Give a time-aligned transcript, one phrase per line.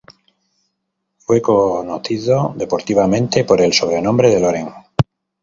[1.19, 4.69] Fue conocido deportivamente por el sobrenombre de Loren.